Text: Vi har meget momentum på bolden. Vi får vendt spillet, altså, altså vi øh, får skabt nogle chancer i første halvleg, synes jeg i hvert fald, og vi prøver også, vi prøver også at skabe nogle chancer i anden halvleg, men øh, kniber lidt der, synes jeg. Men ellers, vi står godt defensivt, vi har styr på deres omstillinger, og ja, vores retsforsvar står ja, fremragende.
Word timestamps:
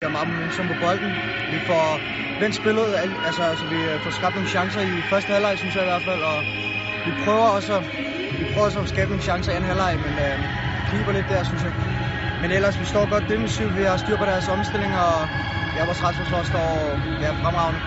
Vi 0.00 0.04
har 0.04 0.10
meget 0.10 0.28
momentum 0.28 0.68
på 0.68 0.74
bolden. 0.74 1.18
Vi 1.50 1.60
får 1.60 2.02
vendt 2.38 2.56
spillet, 2.56 2.96
altså, 3.22 3.42
altså 3.42 3.66
vi 3.66 3.82
øh, 3.82 4.00
får 4.00 4.10
skabt 4.10 4.34
nogle 4.34 4.46
chancer 4.46 4.80
i 4.80 5.02
første 5.02 5.32
halvleg, 5.32 5.58
synes 5.58 5.74
jeg 5.74 5.82
i 5.82 5.84
hvert 5.84 6.02
fald, 6.02 6.22
og 6.22 6.44
vi 7.04 7.12
prøver 7.12 7.48
også, 7.48 7.82
vi 8.38 8.44
prøver 8.44 8.66
også 8.66 8.80
at 8.80 8.88
skabe 8.88 9.10
nogle 9.10 9.22
chancer 9.22 9.52
i 9.52 9.54
anden 9.56 9.68
halvleg, 9.68 10.00
men 10.00 10.18
øh, 10.18 10.38
kniber 10.86 11.12
lidt 11.12 11.28
der, 11.28 11.42
synes 11.42 11.64
jeg. 11.64 11.72
Men 12.38 12.50
ellers, 12.50 12.80
vi 12.80 12.84
står 12.84 13.06
godt 13.06 13.28
defensivt, 13.28 13.76
vi 13.76 13.82
har 13.82 13.96
styr 13.96 14.16
på 14.16 14.24
deres 14.26 14.48
omstillinger, 14.48 14.98
og 14.98 15.28
ja, 15.74 15.84
vores 15.84 16.02
retsforsvar 16.02 16.42
står 16.42 17.00
ja, 17.20 17.30
fremragende. 17.30 17.80